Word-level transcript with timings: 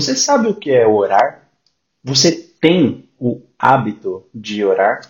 você 0.00 0.14
sabe 0.14 0.46
o 0.46 0.54
que 0.54 0.70
é 0.70 0.86
orar? 0.86 1.48
Você 2.04 2.30
tem 2.32 3.08
o 3.18 3.42
hábito 3.58 4.24
de 4.32 4.64
orar? 4.64 5.00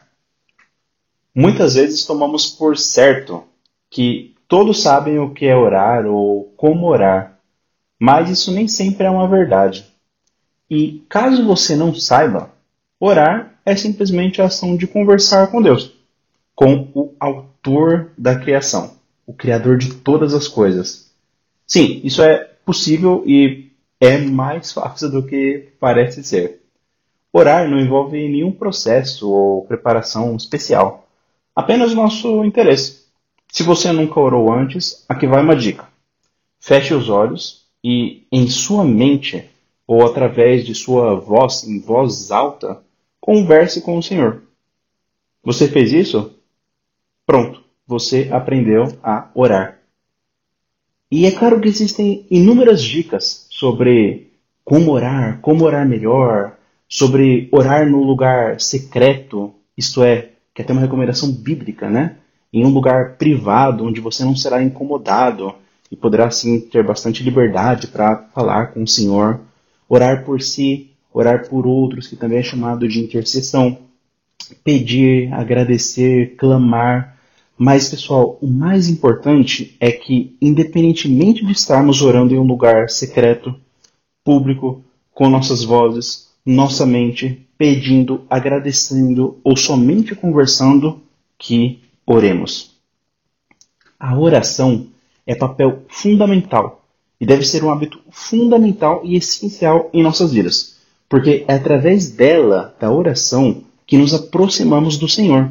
Muitas 1.35 1.75
vezes 1.75 2.07
tomamos 2.07 2.47
por 2.47 2.77
certo 2.77 3.45
que 3.91 4.35
todos 4.49 4.81
sabem 4.83 5.19
o 5.19 5.35
que 5.35 5.45
é 5.45 5.55
orar 5.55 6.07
ou 6.07 6.45
como 6.57 6.87
orar, 6.87 7.39
mas 8.01 8.31
isso 8.31 8.51
nem 8.51 8.67
sempre 8.67 9.07
é 9.07 9.11
uma 9.11 9.29
verdade. 9.29 9.87
E 10.71 11.05
caso 11.09 11.45
você 11.45 11.77
não 11.77 11.95
saiba, 11.95 12.51
orar 12.99 13.61
é 13.67 13.77
simplesmente 13.77 14.41
a 14.41 14.47
ação 14.47 14.75
de 14.75 14.87
conversar 14.87 15.49
com 15.49 15.61
Deus, 15.61 15.93
com 16.55 16.89
o 16.95 17.15
autor 17.21 18.11
da 18.17 18.39
criação, 18.39 18.95
o 19.27 19.35
criador 19.35 19.77
de 19.77 19.95
todas 19.95 20.33
as 20.33 20.49
coisas. 20.49 21.11
Sim, 21.67 22.01
isso 22.03 22.23
é 22.23 22.39
possível 22.65 23.23
e 23.27 23.68
é 24.01 24.19
mais 24.19 24.73
fácil 24.73 25.11
do 25.11 25.27
que 25.27 25.69
parece 25.81 26.23
ser. 26.23 26.63
Orar 27.33 27.69
não 27.69 27.79
envolve 27.79 28.17
nenhum 28.29 28.53
processo 28.53 29.31
ou 29.31 29.65
preparação 29.67 30.35
especial, 30.37 31.09
apenas 31.55 31.95
nosso 31.95 32.45
interesse. 32.45 33.07
Se 33.49 33.63
você 33.63 33.91
nunca 33.93 34.21
orou 34.21 34.53
antes, 34.53 35.05
aqui 35.09 35.27
vai 35.27 35.43
uma 35.43 35.57
dica. 35.57 35.89
Feche 36.61 36.95
os 36.95 37.09
olhos 37.09 37.67
e, 37.83 38.27
em 38.31 38.49
sua 38.49 38.85
mente, 38.85 39.49
ou 39.87 40.05
através 40.05 40.65
de 40.65 40.75
sua 40.75 41.15
voz 41.15 41.65
em 41.65 41.81
voz 41.81 42.31
alta, 42.31 42.83
converse 43.21 43.81
com 43.81 43.97
o 43.97 44.03
Senhor. 44.03 44.43
Você 45.43 45.69
fez 45.69 45.93
isso? 45.93 46.35
Pronto, 47.27 47.63
você 47.87 48.29
aprendeu 48.31 48.87
a 49.03 49.31
orar. 49.35 49.79
E 51.11 51.25
é 51.25 51.31
claro 51.31 51.61
que 51.61 51.69
existem 51.69 52.27
inúmeras 52.31 52.83
dicas 52.83 53.48
sobre 53.59 54.29
como 54.65 54.93
orar, 54.93 55.41
como 55.41 55.65
orar 55.65 55.85
melhor, 55.85 56.57
sobre 56.89 57.49
orar 57.51 57.91
no 57.91 58.05
lugar 58.05 58.61
secreto, 58.61 59.53
isto 59.77 60.05
é, 60.05 60.31
que 60.55 60.63
é 60.63 60.65
até 60.65 60.73
uma 60.73 60.83
recomendação 60.83 61.33
bíblica, 61.33 61.91
né? 61.91 62.19
Em 62.53 62.65
um 62.65 62.69
lugar 62.69 63.17
privado, 63.17 63.85
onde 63.85 64.01
você 64.01 64.25
não 64.25 64.37
será 64.37 64.63
incomodado 64.63 65.53
e 65.91 65.97
poderá, 65.97 66.27
assim, 66.27 66.61
ter 66.61 66.85
bastante 66.85 67.25
liberdade 67.25 67.89
para 67.89 68.29
falar 68.33 68.69
com 68.69 68.85
o 68.85 68.87
Senhor 68.87 69.41
orar 69.89 70.25
por 70.25 70.41
si, 70.41 70.91
orar 71.13 71.49
por 71.49 71.67
outros, 71.67 72.07
que 72.07 72.15
também 72.15 72.39
é 72.39 72.43
chamado 72.45 72.87
de 72.87 73.01
intercessão, 73.01 73.77
pedir, 74.63 75.33
agradecer, 75.33 76.37
clamar. 76.37 77.18
Mas, 77.59 77.89
pessoal, 77.89 78.39
o 78.41 78.47
mais 78.47 78.89
importante 78.89 79.77
é 79.81 79.91
que, 79.91 80.37
independentemente 80.41 81.45
de 81.45 81.51
estarmos 81.51 82.01
orando 82.01 82.33
em 82.33 82.39
um 82.39 82.47
lugar 82.47 82.89
secreto, 82.89 83.53
público, 84.23 84.85
com 85.13 85.29
nossas 85.29 85.65
vozes, 85.65 86.29
nossa 86.47 86.87
mente, 86.87 87.45
pedindo, 87.59 88.25
agradecendo 88.31 89.39
ou 89.43 89.57
somente 89.57 90.15
conversando, 90.15 91.01
que 91.37 91.81
oremos. 92.07 92.77
A 93.99 94.17
oração 94.17 94.87
é 95.27 95.35
papel 95.35 95.83
fundamental 95.89 96.85
e 97.21 97.27
deve 97.27 97.45
ser 97.45 97.65
um 97.65 97.71
hábito 97.73 97.99
fundamental 98.11 99.01
e 99.05 99.17
essencial 99.17 99.91
em 99.93 100.03
nossas 100.03 100.33
vidas, 100.33 100.77
porque 101.09 101.45
é 101.49 101.55
através 101.55 102.11
dela, 102.11 102.77
da 102.79 102.93
oração, 102.93 103.65
que 103.85 103.99
nos 103.99 104.15
aproximamos 104.15 104.97
do 104.97 105.09
Senhor. 105.09 105.51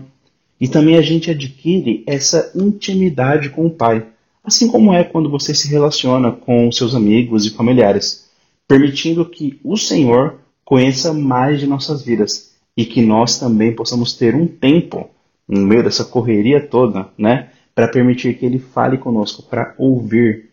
E 0.60 0.68
também 0.68 0.96
a 0.96 1.02
gente 1.02 1.30
adquire 1.30 2.04
essa 2.08 2.52
intimidade 2.56 3.50
com 3.50 3.66
o 3.66 3.72
Pai, 3.72 4.06
assim 4.44 4.68
como 4.68 4.94
é 4.94 5.04
quando 5.04 5.30
você 5.30 5.54
se 5.54 5.68
relaciona 5.68 6.32
com 6.32 6.72
seus 6.72 6.95
amigos 6.95 7.45
e 7.45 7.52
familiares, 7.52 8.30
permitindo 8.67 9.26
que 9.26 9.60
o 9.64 9.78
Senhor 9.78 10.40
conheça 10.66 11.14
mais 11.14 11.60
de 11.60 11.67
nossas 11.67 12.04
vidas 12.04 12.56
e 12.76 12.86
que 12.86 13.02
nós 13.02 13.40
também 13.40 13.76
possamos 13.76 14.14
ter 14.14 14.36
um 14.36 14.48
tempo 14.48 15.10
no 15.48 15.62
meio 15.62 15.84
dessa 15.84 16.04
correria 16.04 16.60
toda, 16.60 17.08
né, 17.17 17.50
para 17.73 17.88
permitir 17.88 18.38
que 18.38 18.46
ele 18.46 18.60
fale 18.60 18.98
conosco, 18.98 19.44
para 19.44 19.73
ouvir 19.78 20.48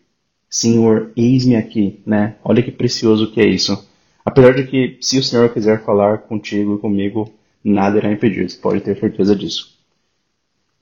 Senhor, 0.49 1.11
eis-me 1.17 1.57
aqui, 1.57 1.99
né? 2.05 2.35
Olha 2.41 2.63
que 2.63 2.71
precioso 2.71 3.29
que 3.31 3.41
é 3.41 3.45
isso. 3.45 3.85
Apesar 4.23 4.53
de 4.53 4.63
que, 4.65 4.97
se 5.01 5.17
o 5.19 5.23
Senhor 5.23 5.49
quiser 5.49 5.83
falar 5.83 6.19
contigo 6.19 6.75
e 6.75 6.79
comigo, 6.79 7.29
nada 7.61 7.97
irá 7.97 8.09
impedir, 8.09 8.49
você 8.49 8.57
pode 8.57 8.79
ter 8.79 8.97
certeza 8.97 9.35
disso. 9.35 9.74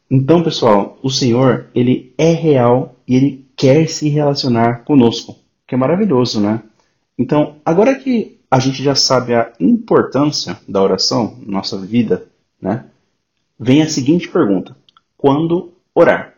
Então, 0.10 0.44
pessoal, 0.44 0.98
o 1.02 1.10
Senhor, 1.10 1.68
ele 1.74 2.14
é 2.18 2.32
real 2.32 2.96
e 3.08 3.16
ele 3.16 3.46
quer 3.56 3.88
se 3.88 4.10
relacionar 4.10 4.84
conosco, 4.84 5.36
que 5.68 5.76
é 5.76 5.78
maravilhoso, 5.78 6.40
né? 6.40 6.62
Então, 7.18 7.58
agora 7.66 7.96
que 7.96 8.40
a 8.50 8.60
gente 8.60 8.84
já 8.84 8.94
sabe 8.94 9.34
a 9.34 9.52
importância 9.60 10.60
da 10.68 10.82
oração 10.82 11.38
na 11.46 11.54
nossa 11.54 11.78
vida, 11.78 12.28
né? 12.62 12.86
Vem 13.60 13.82
a 13.82 13.90
seguinte 13.90 14.28
pergunta: 14.28 14.76
quando 15.18 15.74
orar? 15.96 16.34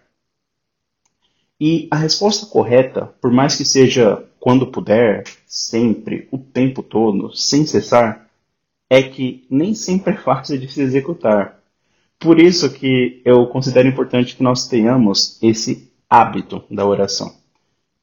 E 1.59 1.87
a 1.89 1.95
resposta 1.95 2.45
correta, 2.45 3.07
por 3.21 3.31
mais 3.31 3.55
que 3.55 3.65
seja 3.65 4.23
quando 4.39 4.67
puder, 4.67 5.23
sempre, 5.47 6.27
o 6.31 6.37
tempo 6.37 6.83
todo, 6.83 7.35
sem 7.35 7.65
cessar, 7.65 8.29
é 8.89 9.01
que 9.01 9.45
nem 9.49 9.73
sempre 9.73 10.13
é 10.13 10.17
fácil 10.17 10.59
de 10.59 10.71
se 10.71 10.81
executar. 10.81 11.59
Por 12.19 12.39
isso 12.39 12.71
que 12.71 13.21
eu 13.25 13.47
considero 13.47 13.87
importante 13.87 14.35
que 14.35 14.43
nós 14.43 14.67
tenhamos 14.67 15.37
esse 15.41 15.91
hábito 16.09 16.63
da 16.69 16.85
oração. 16.85 17.35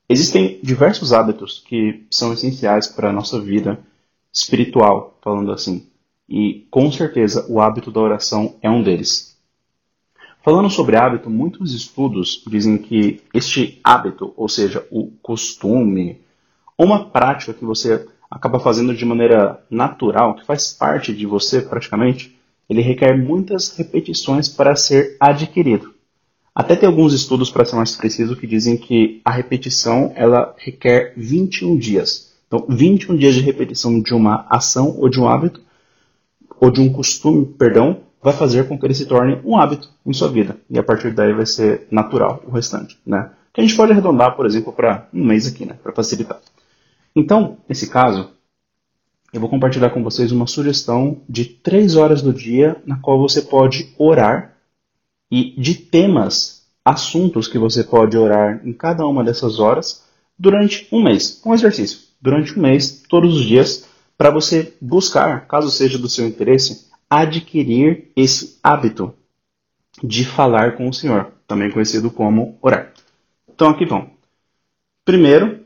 Existem 0.09 0.61
diversos 0.63 1.13
hábitos 1.13 1.65
que 1.67 2.05
são 2.11 2.33
essenciais 2.33 2.87
para 2.87 3.11
a 3.11 3.13
nossa 3.13 3.41
vida 3.41 3.79
espiritual, 4.33 5.19
falando 5.23 5.53
assim. 5.53 5.87
E 6.29 6.67
com 6.71 6.91
certeza 6.91 7.47
o 7.49 7.61
hábito 7.61 7.91
da 7.91 8.01
oração 8.01 8.57
é 8.63 8.71
um 8.71 8.83
deles. 8.83 9.33
Falando 10.43 10.69
sobre 10.69 10.97
hábito, 10.97 11.31
muitos 11.31 11.73
estudos 11.73 12.43
dizem 12.47 12.77
que 12.77 13.23
este 13.33 13.81
hábito, 13.83 14.35
ou 14.37 14.49
seja, 14.49 14.87
o 14.91 15.11
costume, 15.23 16.21
uma 16.77 17.05
prática 17.07 17.55
que 17.55 17.65
você 17.65 18.09
acaba 18.31 18.59
fazendo 18.59 18.95
de 18.95 19.05
maneira 19.05 19.65
natural, 19.71 20.35
que 20.35 20.45
faz 20.45 20.73
parte 20.73 21.15
de 21.15 21.27
você 21.27 21.63
praticamente, 21.63 22.37
ele 22.73 22.81
requer 22.81 23.17
muitas 23.17 23.77
repetições 23.77 24.49
para 24.49 24.75
ser 24.75 25.17
adquirido. 25.21 25.93
Até 26.55 26.75
tem 26.75 26.89
alguns 26.89 27.13
estudos, 27.13 27.51
para 27.51 27.65
ser 27.65 27.77
mais 27.77 27.95
preciso, 27.97 28.37
que 28.37 28.47
dizem 28.47 28.77
que 28.77 29.21
a 29.25 29.31
repetição 29.31 30.13
ela 30.15 30.55
requer 30.59 31.13
21 31.17 31.79
dias. 31.79 32.33
Então, 32.47 32.67
21 32.69 33.17
dias 33.17 33.35
de 33.35 33.41
repetição 33.41 34.01
de 34.01 34.13
uma 34.13 34.47
ação 34.51 34.97
ou 34.99 35.09
de 35.09 35.21
um 35.21 35.29
hábito, 35.29 35.61
ou 36.61 36.71
de 36.71 36.81
um 36.81 36.93
costume, 36.93 37.47
perdão, 37.47 38.01
vai 38.23 38.33
fazer 38.33 38.69
com 38.69 38.79
que 38.79 38.87
ele 38.87 38.95
se 38.95 39.07
torne 39.07 39.41
um 39.45 39.57
hábito 39.57 39.91
em 40.07 40.13
sua 40.13 40.29
vida. 40.29 40.57
E 40.71 40.79
a 40.79 40.83
partir 40.83 41.13
daí 41.13 41.33
vai 41.33 41.47
ser 41.47 41.87
natural 41.91 42.43
o 42.47 42.51
restante, 42.51 42.99
né? 43.05 43.31
Que 43.53 43.61
a 43.61 43.65
gente 43.65 43.77
pode 43.77 43.93
arredondar, 43.93 44.37
por 44.37 44.47
exemplo, 44.47 44.73
para 44.73 45.09
um 45.13 45.25
mês 45.25 45.47
aqui, 45.47 45.67
né? 45.67 45.77
Para 45.83 45.93
facilitar. 45.93 46.39
Então, 47.15 47.59
nesse 47.69 47.89
caso, 47.91 48.31
eu 49.33 49.41
vou 49.41 49.49
compartilhar 49.49 49.91
com 49.91 50.03
vocês 50.03 50.31
uma 50.31 50.47
sugestão 50.47 51.23
de 51.27 51.47
três 51.47 51.97
horas 51.97 52.21
do 52.21 52.33
dia 52.33 52.77
na 52.85 52.99
qual 52.99 53.19
você 53.19 53.41
pode 53.41 53.95
orar 53.97 54.57
e 55.31 55.59
de 55.59 55.75
temas, 55.75 56.67
assuntos 56.85 57.49
que 57.49 57.59
você 57.59 57.83
pode 57.83 58.17
orar 58.19 58.61
em 58.63 58.73
cada 58.75 59.07
uma 59.07 59.25
dessas 59.25 59.59
horas 59.59 60.05
durante 60.39 60.87
um 60.93 61.03
mês. 61.03 61.41
Um 61.47 61.55
exercício. 61.55 62.01
Durante 62.21 62.59
um 62.59 62.63
mês, 62.63 63.03
todos 63.09 63.37
os 63.37 63.45
dias, 63.45 63.89
para 64.19 64.31
você 64.31 64.75
buscar, 64.81 65.47
caso 65.47 65.71
seja 65.71 65.99
do 65.99 66.09
seu 66.09 66.27
interesse, 66.27 66.91
adquirir 67.09 68.11
esse 68.15 68.59
hábito 68.63 69.15
de 70.03 70.25
falar 70.25 70.77
com 70.77 70.89
o 70.89 70.93
Senhor, 70.93 71.33
também 71.47 71.71
conhecido 71.71 72.11
como 72.11 72.59
orar. 72.61 72.93
Então 73.49 73.71
aqui 73.71 73.87
vão. 73.87 74.11
Primeiro, 75.05 75.65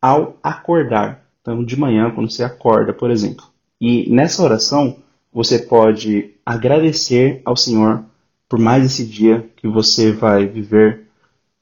ao 0.00 0.38
acordar. 0.42 1.23
Então, 1.44 1.62
de 1.62 1.78
manhã, 1.78 2.10
quando 2.10 2.30
você 2.30 2.42
acorda, 2.42 2.90
por 2.90 3.10
exemplo. 3.10 3.44
E 3.78 4.08
nessa 4.10 4.42
oração, 4.42 4.96
você 5.30 5.58
pode 5.58 6.30
agradecer 6.44 7.42
ao 7.44 7.54
Senhor 7.54 8.02
por 8.48 8.58
mais 8.58 8.82
esse 8.86 9.04
dia 9.04 9.46
que 9.56 9.68
você 9.68 10.10
vai 10.10 10.46
viver, 10.46 11.02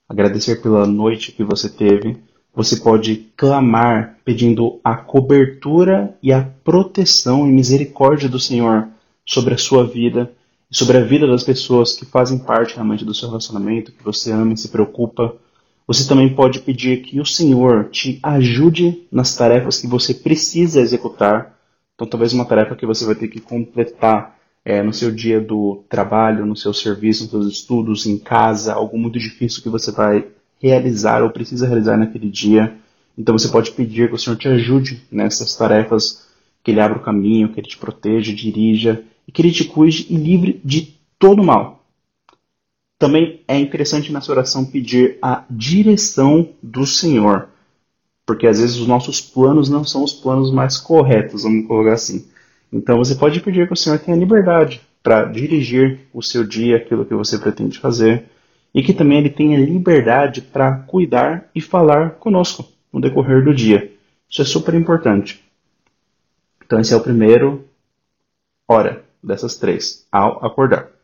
agradecer 0.08 0.62
pela 0.62 0.86
noite 0.86 1.32
que 1.32 1.42
você 1.42 1.68
teve. 1.68 2.16
Você 2.54 2.76
pode 2.76 3.32
clamar 3.36 4.18
pedindo 4.24 4.78
a 4.84 4.94
cobertura 4.94 6.16
e 6.22 6.32
a 6.32 6.42
proteção 6.62 7.48
e 7.48 7.50
misericórdia 7.50 8.28
do 8.28 8.38
Senhor 8.38 8.86
sobre 9.26 9.54
a 9.54 9.58
sua 9.58 9.84
vida 9.84 10.30
sobre 10.72 10.96
a 10.96 11.04
vida 11.04 11.26
das 11.26 11.44
pessoas 11.44 11.92
que 11.92 12.06
fazem 12.06 12.38
parte 12.38 12.74
realmente 12.74 13.04
do 13.04 13.14
seu 13.14 13.28
relacionamento, 13.28 13.92
que 13.92 14.02
você 14.02 14.32
ama 14.32 14.54
e 14.54 14.56
se 14.56 14.68
preocupa. 14.68 15.36
Você 15.92 16.08
também 16.08 16.34
pode 16.34 16.60
pedir 16.60 17.02
que 17.02 17.20
o 17.20 17.26
Senhor 17.26 17.90
te 17.90 18.18
ajude 18.22 19.06
nas 19.12 19.36
tarefas 19.36 19.78
que 19.78 19.86
você 19.86 20.14
precisa 20.14 20.80
executar. 20.80 21.54
Então, 21.94 22.06
talvez 22.06 22.32
uma 22.32 22.46
tarefa 22.46 22.74
que 22.74 22.86
você 22.86 23.04
vai 23.04 23.14
ter 23.14 23.28
que 23.28 23.38
completar 23.38 24.38
é, 24.64 24.82
no 24.82 24.90
seu 24.90 25.12
dia 25.12 25.38
do 25.38 25.84
trabalho, 25.90 26.46
no 26.46 26.56
seu 26.56 26.72
serviço, 26.72 27.24
nos 27.24 27.30
seus 27.30 27.46
estudos, 27.46 28.06
em 28.06 28.16
casa, 28.16 28.72
algo 28.72 28.98
muito 28.98 29.18
difícil 29.18 29.62
que 29.62 29.68
você 29.68 29.92
vai 29.92 30.24
realizar 30.62 31.22
ou 31.22 31.28
precisa 31.28 31.66
realizar 31.66 31.98
naquele 31.98 32.30
dia. 32.30 32.74
Então 33.18 33.36
você 33.36 33.48
pode 33.48 33.72
pedir 33.72 34.08
que 34.08 34.14
o 34.14 34.18
Senhor 34.18 34.36
te 34.36 34.48
ajude 34.48 35.02
nessas 35.12 35.54
tarefas, 35.54 36.26
que 36.64 36.70
Ele 36.70 36.80
abra 36.80 36.96
o 36.96 37.02
caminho, 37.02 37.50
que 37.50 37.60
Ele 37.60 37.68
te 37.68 37.76
proteja, 37.76 38.32
dirija 38.32 39.04
e 39.28 39.30
que 39.30 39.42
Ele 39.42 39.52
te 39.52 39.64
cuide 39.64 40.06
e 40.08 40.16
livre 40.16 40.58
de 40.64 40.94
todo 41.18 41.44
mal. 41.44 41.81
Também 43.02 43.40
é 43.48 43.58
interessante 43.58 44.12
nessa 44.12 44.30
oração 44.30 44.64
pedir 44.64 45.18
a 45.20 45.42
direção 45.50 46.50
do 46.62 46.86
Senhor, 46.86 47.48
porque 48.24 48.46
às 48.46 48.60
vezes 48.60 48.76
os 48.76 48.86
nossos 48.86 49.20
planos 49.20 49.68
não 49.68 49.82
são 49.82 50.04
os 50.04 50.12
planos 50.12 50.52
mais 50.52 50.78
corretos, 50.78 51.42
vamos 51.42 51.66
colocar 51.66 51.94
assim. 51.94 52.28
Então 52.72 52.98
você 52.98 53.16
pode 53.16 53.40
pedir 53.40 53.66
que 53.66 53.72
o 53.72 53.76
Senhor 53.76 53.98
tenha 53.98 54.16
liberdade 54.16 54.80
para 55.02 55.24
dirigir 55.24 56.02
o 56.14 56.22
seu 56.22 56.44
dia, 56.44 56.76
aquilo 56.76 57.04
que 57.04 57.12
você 57.12 57.36
pretende 57.36 57.80
fazer, 57.80 58.26
e 58.72 58.84
que 58.84 58.94
também 58.94 59.18
ele 59.18 59.30
tenha 59.30 59.58
liberdade 59.58 60.40
para 60.40 60.70
cuidar 60.72 61.50
e 61.52 61.60
falar 61.60 62.10
conosco 62.20 62.68
no 62.92 63.00
decorrer 63.00 63.42
do 63.42 63.52
dia. 63.52 63.92
Isso 64.30 64.42
é 64.42 64.44
super 64.44 64.74
importante. 64.74 65.42
Então 66.64 66.78
esse 66.78 66.94
é 66.94 66.96
o 66.96 67.02
primeiro 67.02 67.64
hora 68.68 69.02
dessas 69.20 69.56
três, 69.56 70.06
ao 70.12 70.46
acordar. 70.46 71.01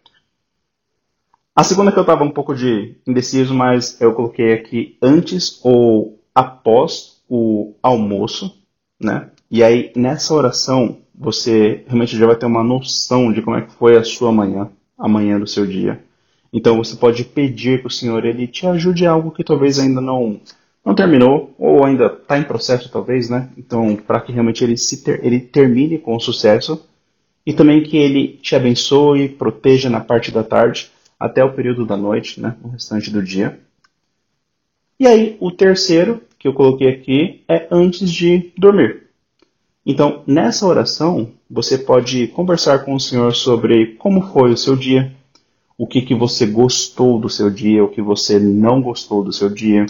A 1.58 1.64
segunda 1.64 1.90
que 1.90 1.98
eu 1.98 2.02
estava 2.02 2.22
um 2.22 2.30
pouco 2.30 2.54
de 2.54 2.94
indeciso, 3.04 3.52
mas 3.52 4.00
eu 4.00 4.14
coloquei 4.14 4.52
aqui 4.52 4.96
antes 5.02 5.58
ou 5.64 6.20
após 6.32 7.20
o 7.28 7.74
almoço, 7.82 8.54
né? 9.00 9.30
E 9.50 9.64
aí 9.64 9.90
nessa 9.96 10.32
oração 10.34 10.98
você 11.12 11.82
realmente 11.88 12.16
já 12.16 12.26
vai 12.26 12.36
ter 12.36 12.46
uma 12.46 12.62
noção 12.62 13.32
de 13.32 13.42
como 13.42 13.56
é 13.56 13.62
que 13.62 13.72
foi 13.72 13.96
a 13.96 14.04
sua 14.04 14.30
manhã, 14.30 14.70
a 14.96 15.08
manhã 15.08 15.36
do 15.36 15.48
seu 15.48 15.66
dia. 15.66 16.00
Então 16.52 16.76
você 16.76 16.94
pode 16.94 17.24
pedir 17.24 17.80
que 17.80 17.88
o 17.88 17.90
Senhor 17.90 18.24
ele 18.24 18.46
te 18.46 18.64
ajude 18.64 19.02
em 19.02 19.08
algo 19.08 19.32
que 19.32 19.42
talvez 19.42 19.80
ainda 19.80 20.00
não 20.00 20.40
não 20.86 20.94
terminou 20.94 21.52
ou 21.58 21.84
ainda 21.84 22.06
está 22.06 22.38
em 22.38 22.44
processo 22.44 22.88
talvez, 22.88 23.28
né? 23.28 23.50
Então 23.58 23.96
para 23.96 24.20
que 24.20 24.30
realmente 24.30 24.62
ele 24.62 24.76
se 24.76 25.02
ter, 25.02 25.24
ele 25.24 25.40
termine 25.40 25.98
com 25.98 26.20
sucesso 26.20 26.86
e 27.44 27.52
também 27.52 27.82
que 27.82 27.96
ele 27.96 28.38
te 28.40 28.54
abençoe, 28.54 29.28
proteja 29.28 29.90
na 29.90 29.98
parte 29.98 30.30
da 30.30 30.44
tarde 30.44 30.92
até 31.18 31.44
o 31.44 31.52
período 31.52 31.84
da 31.84 31.96
noite, 31.96 32.40
né? 32.40 32.56
O 32.62 32.68
restante 32.68 33.10
do 33.10 33.22
dia. 33.22 33.58
E 35.00 35.06
aí 35.06 35.36
o 35.40 35.50
terceiro 35.50 36.22
que 36.38 36.46
eu 36.46 36.52
coloquei 36.52 36.88
aqui 36.88 37.42
é 37.48 37.66
antes 37.70 38.10
de 38.10 38.52
dormir. 38.56 39.08
Então, 39.84 40.22
nessa 40.26 40.66
oração, 40.66 41.32
você 41.50 41.78
pode 41.78 42.28
conversar 42.28 42.80
com 42.84 42.94
o 42.94 43.00
Senhor 43.00 43.34
sobre 43.34 43.94
como 43.94 44.20
foi 44.20 44.52
o 44.52 44.56
seu 44.56 44.76
dia, 44.76 45.12
o 45.78 45.86
que, 45.86 46.02
que 46.02 46.14
você 46.14 46.44
gostou 46.44 47.18
do 47.18 47.28
seu 47.30 47.48
dia, 47.48 47.82
o 47.82 47.88
que 47.88 48.02
você 48.02 48.38
não 48.38 48.82
gostou 48.82 49.24
do 49.24 49.32
seu 49.32 49.48
dia, 49.48 49.86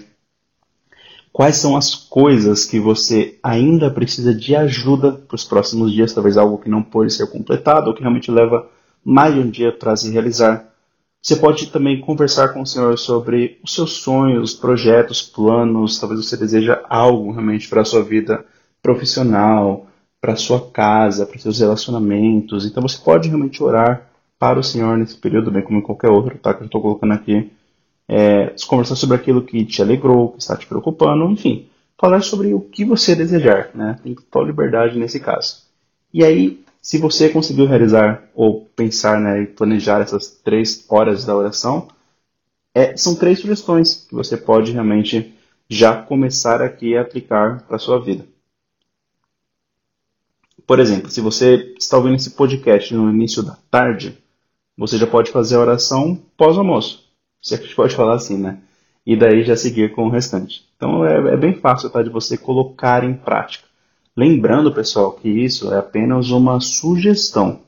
quais 1.32 1.56
são 1.56 1.76
as 1.76 1.94
coisas 1.94 2.64
que 2.64 2.78
você 2.78 3.38
ainda 3.42 3.90
precisa 3.90 4.34
de 4.34 4.54
ajuda 4.54 5.12
para 5.12 5.34
os 5.34 5.44
próximos 5.44 5.92
dias, 5.92 6.12
talvez 6.12 6.36
algo 6.36 6.58
que 6.58 6.68
não 6.68 6.82
pode 6.82 7.12
ser 7.12 7.26
completado 7.30 7.88
ou 7.88 7.94
que 7.94 8.00
realmente 8.00 8.30
leva 8.30 8.68
mais 9.04 9.34
de 9.34 9.40
um 9.40 9.50
dia 9.50 9.72
para 9.72 9.96
se 9.96 10.10
realizar. 10.10 10.68
Você 11.20 11.36
pode 11.36 11.66
também 11.70 12.00
conversar 12.00 12.50
com 12.50 12.62
o 12.62 12.66
Senhor 12.66 12.96
sobre 12.96 13.58
os 13.62 13.74
seus 13.74 13.94
sonhos, 13.94 14.54
projetos, 14.54 15.20
planos, 15.20 15.98
talvez 15.98 16.24
você 16.24 16.36
deseja 16.36 16.82
algo 16.88 17.32
realmente 17.32 17.68
para 17.68 17.82
a 17.82 17.84
sua 17.84 18.02
vida 18.02 18.44
profissional, 18.80 19.86
para 20.20 20.32
a 20.32 20.36
sua 20.36 20.70
casa, 20.70 21.26
para 21.26 21.36
os 21.36 21.42
seus 21.42 21.58
relacionamentos. 21.58 22.64
Então 22.64 22.82
você 22.82 22.98
pode 22.98 23.28
realmente 23.28 23.62
orar 23.62 24.08
para 24.38 24.58
o 24.58 24.62
Senhor 24.62 24.96
nesse 24.96 25.16
período, 25.16 25.50
bem 25.50 25.62
como 25.62 25.78
em 25.78 25.82
qualquer 25.82 26.10
outro, 26.10 26.38
tá? 26.38 26.54
Que 26.54 26.62
eu 26.62 26.66
estou 26.66 26.80
colocando 26.80 27.12
aqui. 27.12 27.50
É, 28.08 28.54
conversar 28.66 28.96
sobre 28.96 29.16
aquilo 29.16 29.42
que 29.42 29.64
te 29.64 29.82
alegrou, 29.82 30.32
que 30.32 30.40
está 30.40 30.56
te 30.56 30.66
preocupando, 30.66 31.28
enfim. 31.30 31.66
Falar 32.00 32.22
sobre 32.22 32.54
o 32.54 32.60
que 32.60 32.84
você 32.84 33.14
desejar, 33.14 33.70
né? 33.74 33.98
Tem 34.02 34.14
total 34.14 34.46
liberdade 34.46 34.98
nesse 34.98 35.18
caso. 35.18 35.62
E 36.14 36.24
aí, 36.24 36.64
se 36.80 36.98
você 36.98 37.28
conseguiu 37.28 37.66
realizar 37.66 38.28
ou 38.34 38.66
pensar 38.76 39.20
né, 39.20 39.42
e 39.42 39.46
planejar 39.46 40.00
essas 40.00 40.28
três 40.28 40.84
horas 40.88 41.24
da 41.24 41.36
oração, 41.36 41.88
é, 42.74 42.96
são 42.96 43.14
três 43.14 43.40
sugestões 43.40 44.06
que 44.08 44.14
você 44.14 44.36
pode 44.36 44.72
realmente 44.72 45.34
já 45.68 46.00
começar 46.00 46.62
aqui 46.62 46.96
a 46.96 47.02
aplicar 47.02 47.62
para 47.62 47.76
a 47.76 47.78
sua 47.78 48.00
vida. 48.00 48.24
Por 50.66 50.78
exemplo, 50.80 51.10
se 51.10 51.20
você 51.20 51.74
está 51.78 51.96
ouvindo 51.96 52.16
esse 52.16 52.30
podcast 52.30 52.94
no 52.94 53.10
início 53.10 53.42
da 53.42 53.56
tarde, 53.70 54.18
você 54.76 54.96
já 54.96 55.06
pode 55.06 55.30
fazer 55.30 55.56
a 55.56 55.60
oração 55.60 56.20
pós-almoço. 56.36 57.08
Gente 57.42 57.72
pode 57.76 57.94
falar 57.94 58.14
assim, 58.14 58.38
né? 58.38 58.60
E 59.04 59.16
daí 59.16 59.42
já 59.42 59.56
seguir 59.56 59.92
com 59.92 60.06
o 60.06 60.10
restante. 60.10 60.68
Então 60.76 61.04
é, 61.04 61.34
é 61.34 61.36
bem 61.36 61.54
fácil 61.54 61.90
tá, 61.90 62.02
de 62.02 62.10
você 62.10 62.36
colocar 62.36 63.02
em 63.02 63.14
prática. 63.14 63.67
Lembrando, 64.18 64.72
pessoal, 64.72 65.12
que 65.12 65.28
isso 65.28 65.72
é 65.72 65.78
apenas 65.78 66.32
uma 66.32 66.58
sugestão 66.58 67.60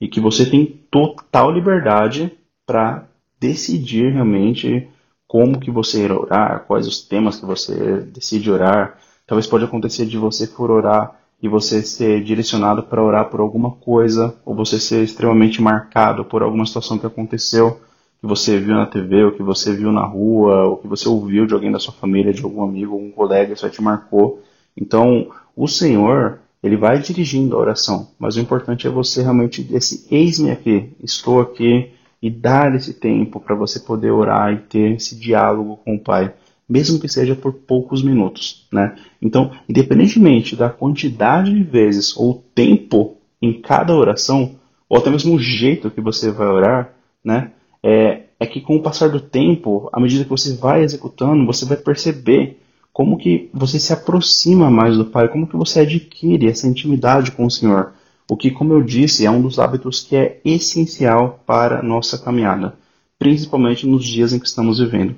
e 0.00 0.08
que 0.08 0.18
você 0.18 0.44
tem 0.44 0.66
total 0.90 1.52
liberdade 1.52 2.36
para 2.66 3.06
decidir 3.38 4.12
realmente 4.12 4.88
como 5.28 5.60
que 5.60 5.70
você 5.70 6.02
irá 6.02 6.18
orar, 6.18 6.64
quais 6.66 6.88
os 6.88 7.02
temas 7.02 7.38
que 7.38 7.46
você 7.46 8.00
decide 8.00 8.50
orar. 8.50 8.98
Talvez 9.24 9.46
pode 9.46 9.64
acontecer 9.64 10.04
de 10.04 10.18
você 10.18 10.44
for 10.44 10.72
orar 10.72 11.20
e 11.40 11.46
você 11.46 11.80
ser 11.84 12.24
direcionado 12.24 12.82
para 12.82 13.00
orar 13.00 13.30
por 13.30 13.38
alguma 13.38 13.70
coisa, 13.70 14.34
ou 14.44 14.56
você 14.56 14.80
ser 14.80 15.04
extremamente 15.04 15.62
marcado 15.62 16.24
por 16.24 16.42
alguma 16.42 16.66
situação 16.66 16.98
que 16.98 17.06
aconteceu, 17.06 17.80
que 18.20 18.26
você 18.26 18.58
viu 18.58 18.74
na 18.74 18.86
TV, 18.86 19.26
ou 19.26 19.30
que 19.30 19.42
você 19.44 19.72
viu 19.72 19.92
na 19.92 20.04
rua, 20.04 20.64
ou 20.64 20.78
que 20.78 20.88
você 20.88 21.08
ouviu 21.08 21.46
de 21.46 21.54
alguém 21.54 21.70
da 21.70 21.78
sua 21.78 21.94
família, 21.94 22.32
de 22.32 22.42
algum 22.42 22.64
amigo, 22.64 22.92
algum 22.94 23.12
colega, 23.12 23.52
isso 23.52 23.70
te 23.70 23.80
marcou. 23.80 24.42
Então, 24.76 25.30
o 25.56 25.66
Senhor, 25.68 26.40
ele 26.62 26.76
vai 26.76 26.98
dirigindo 26.98 27.56
a 27.56 27.60
oração, 27.60 28.08
mas 28.18 28.36
o 28.36 28.40
importante 28.40 28.86
é 28.86 28.90
você 28.90 29.22
realmente 29.22 29.66
esse 29.72 30.06
eis-me 30.10 30.50
aqui, 30.50 30.90
estou 31.02 31.40
aqui 31.40 31.90
e 32.20 32.30
dar 32.30 32.74
esse 32.74 32.94
tempo 32.94 33.40
para 33.40 33.54
você 33.54 33.80
poder 33.80 34.10
orar 34.10 34.52
e 34.52 34.58
ter 34.58 34.96
esse 34.96 35.16
diálogo 35.16 35.80
com 35.84 35.96
o 35.96 36.00
Pai 36.00 36.32
mesmo 36.72 36.98
que 36.98 37.06
seja 37.06 37.34
por 37.34 37.52
poucos 37.52 38.02
minutos, 38.02 38.66
né? 38.72 38.96
Então, 39.20 39.50
independentemente 39.68 40.56
da 40.56 40.70
quantidade 40.70 41.52
de 41.52 41.62
vezes 41.62 42.16
ou 42.16 42.42
tempo 42.54 43.18
em 43.42 43.60
cada 43.60 43.94
oração, 43.94 44.54
ou 44.88 44.96
até 44.96 45.10
mesmo 45.10 45.34
o 45.34 45.38
jeito 45.38 45.90
que 45.90 46.00
você 46.00 46.30
vai 46.30 46.46
orar, 46.46 46.94
né? 47.22 47.50
É, 47.82 48.22
é 48.40 48.46
que 48.46 48.60
com 48.60 48.76
o 48.76 48.82
passar 48.82 49.10
do 49.10 49.20
tempo, 49.20 49.90
à 49.92 50.00
medida 50.00 50.24
que 50.24 50.30
você 50.30 50.56
vai 50.56 50.82
executando, 50.82 51.44
você 51.44 51.66
vai 51.66 51.76
perceber 51.76 52.61
como 52.92 53.16
que 53.16 53.48
você 53.52 53.78
se 53.78 53.92
aproxima 53.92 54.70
mais 54.70 54.96
do 54.96 55.06
Pai, 55.06 55.28
como 55.28 55.46
que 55.46 55.56
você 55.56 55.80
adquire 55.80 56.46
essa 56.46 56.66
intimidade 56.66 57.32
com 57.32 57.46
o 57.46 57.50
Senhor. 57.50 57.92
O 58.28 58.36
que, 58.36 58.50
como 58.50 58.72
eu 58.72 58.82
disse, 58.82 59.24
é 59.26 59.30
um 59.30 59.40
dos 59.40 59.58
hábitos 59.58 60.00
que 60.02 60.14
é 60.14 60.40
essencial 60.44 61.42
para 61.46 61.80
a 61.80 61.82
nossa 61.82 62.18
caminhada, 62.18 62.74
principalmente 63.18 63.86
nos 63.86 64.04
dias 64.04 64.32
em 64.32 64.38
que 64.38 64.46
estamos 64.46 64.78
vivendo. 64.78 65.16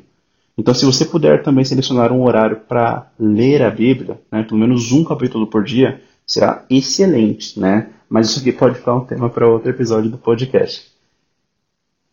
Então, 0.56 0.72
se 0.72 0.84
você 0.84 1.04
puder 1.04 1.42
também 1.42 1.64
selecionar 1.64 2.12
um 2.12 2.22
horário 2.22 2.60
para 2.68 3.10
ler 3.18 3.62
a 3.62 3.70
Bíblia, 3.70 4.20
né, 4.30 4.44
pelo 4.44 4.60
menos 4.60 4.92
um 4.92 5.04
capítulo 5.04 5.48
por 5.48 5.64
dia, 5.64 6.00
será 6.24 6.64
excelente, 6.70 7.58
né? 7.58 7.90
Mas 8.08 8.30
isso 8.30 8.38
aqui 8.38 8.52
pode 8.52 8.76
ficar 8.76 8.94
um 8.94 9.04
tema 9.04 9.28
para 9.28 9.48
outro 9.48 9.68
episódio 9.68 10.10
do 10.10 10.18
podcast. 10.18 10.92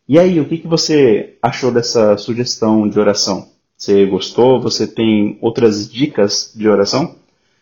E 0.08 0.18
aí, 0.18 0.39
o 0.39 0.46
que, 0.46 0.58
que 0.58 0.68
você 0.68 1.38
achou 1.41 1.72
dessa 1.72 2.18
sugestão 2.18 2.89
de 2.89 3.00
oração? 3.00 3.48
Você 3.82 4.06
gostou? 4.06 4.62
Você 4.62 4.86
tem 4.86 5.40
outras 5.42 5.92
dicas 5.92 6.54
de 6.56 6.70
oração? 6.70 7.16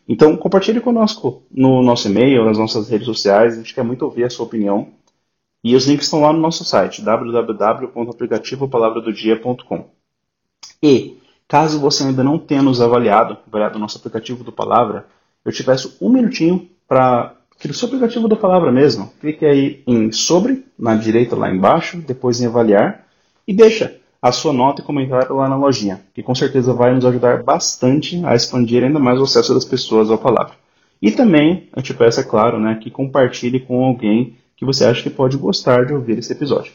Então, 0.06 0.36
compartilhe 0.36 0.82
conosco 0.82 1.44
no 1.50 1.82
nosso 1.82 2.10
e-mail, 2.10 2.44
nas 2.44 2.58
nossas 2.58 2.90
redes 2.90 3.06
sociais. 3.06 3.54
A 3.54 3.56
gente 3.56 3.74
quer 3.74 3.86
muito 3.86 4.04
ouvir 4.04 4.26
a 4.26 4.30
sua 4.30 4.46
opinião. 4.46 4.90
E 5.64 5.78
os 5.78 5.88
links 5.88 6.08
estão 6.08 6.20
lá 6.20 6.34
no 6.34 6.40
nosso 6.40 6.66
site, 6.66 7.02
www.aplicativopalavradodia.com. 7.02 9.86
E, 10.84 11.16
caso 11.48 11.80
você 11.80 12.04
ainda 12.04 12.22
não 12.22 12.38
tenha 12.38 12.62
nos 12.62 12.82
avaliado, 12.82 13.38
avaliado 13.48 13.78
o 13.78 13.80
nosso 13.80 13.98
aplicativo 13.98 14.44
do 14.44 14.52
Palavra, 14.52 15.06
eu 15.46 15.54
te 15.54 15.64
peço 15.64 15.96
um 16.02 16.10
minutinho 16.10 16.70
para 16.86 17.34
que 17.58 17.70
no 17.70 17.74
seu 17.74 17.88
aplicativo 17.88 18.28
da 18.28 18.36
Palavra 18.36 18.74
mesmo, 18.74 19.10
clique 19.22 19.46
aí 19.46 19.82
em 19.88 20.12
sobre, 20.12 20.66
na 20.78 20.96
direita 20.96 21.38
lá 21.38 21.50
embaixo, 21.50 22.02
depois 22.02 22.42
em 22.42 22.48
avaliar, 22.48 23.08
e 23.48 23.54
deixa 23.54 23.98
a 24.22 24.32
sua 24.32 24.52
nota 24.52 24.82
e 24.82 24.86
comentário 24.86 25.36
lá 25.36 25.48
na 25.48 25.56
lojinha, 25.56 26.02
que 26.14 26.22
com 26.22 26.36
certeza 26.36 26.74
vai 26.74 26.94
nos 26.94 27.06
ajudar 27.06 27.44
bastante 27.44 28.22
a 28.26 28.36
expandir 28.36 28.84
ainda 28.84 29.00
mais 29.00 29.20
o 29.20 29.24
acesso 29.24 29.54
das 29.54 29.66
pessoas 29.66 30.12
à 30.12 30.18
palavra. 30.18 30.54
E 31.02 31.12
também, 31.12 31.70
eu 31.76 31.82
te 31.82 31.94
peço, 31.94 32.20
é 32.20 32.24
claro, 32.24 32.60
né, 32.60 32.78
que 32.82 32.92
compartilhe 32.92 33.60
com 33.60 33.84
alguém 33.84 34.36
que 34.58 34.66
você 34.66 34.84
acha 34.84 35.02
que 35.02 35.10
pode 35.10 35.38
gostar 35.38 35.86
de 35.86 35.94
ouvir 35.94 36.18
esse 36.18 36.34
episódio. 36.34 36.74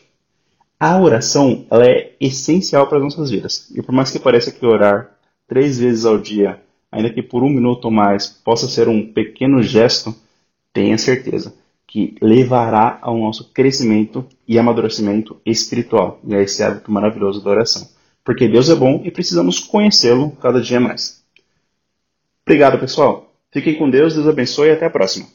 A 0.81 0.99
oração 0.99 1.67
ela 1.71 1.87
é 1.87 2.13
essencial 2.19 2.87
para 2.87 2.99
as 2.99 3.05
nossas 3.05 3.31
vidas. 3.31 3.71
E 3.75 3.83
por 3.83 3.93
mais 3.93 4.11
que 4.11 4.19
pareça 4.19 4.51
que 4.51 4.65
orar 4.65 5.11
três 5.47 5.79
vezes 5.79 6.07
ao 6.07 6.19
dia, 6.19 6.61
ainda 6.91 7.11
que 7.11 7.23
por 7.23 7.43
um 7.43 7.51
minuto 7.51 7.85
ou 7.85 7.91
mais, 7.91 8.27
possa 8.27 8.67
ser 8.69 8.89
um 8.89 9.07
pequeno 9.13 9.63
gesto, 9.63 10.15
tenha 10.73 10.97
certeza 10.97 11.53
que 11.87 12.17
levará 12.21 12.99
ao 13.03 13.17
nosso 13.19 13.53
crescimento 13.53 14.26
e 14.47 14.59
amadurecimento 14.59 15.41
espiritual. 15.45 16.21
E 16.26 16.35
a 16.35 16.43
esse 16.43 16.62
hábito 16.62 16.91
maravilhoso 16.91 17.43
da 17.43 17.50
oração. 17.50 17.88
Porque 18.25 18.49
Deus 18.49 18.69
é 18.71 18.75
bom 18.75 19.03
e 19.05 19.11
precisamos 19.11 19.61
conhecê-lo 19.61 20.31
cada 20.41 20.61
dia 20.61 20.81
mais. 20.81 21.23
Obrigado, 22.47 22.79
pessoal. 22.79 23.33
Fiquem 23.53 23.76
com 23.76 23.88
Deus, 23.88 24.14
Deus 24.14 24.26
abençoe 24.26 24.69
e 24.69 24.73
até 24.73 24.87
a 24.87 24.91
próxima. 24.91 25.26